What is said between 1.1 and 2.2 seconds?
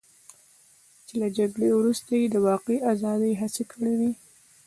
له جګړې وروسته